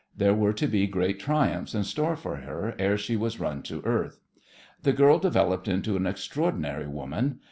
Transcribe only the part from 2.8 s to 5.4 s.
she was run to earth. The girl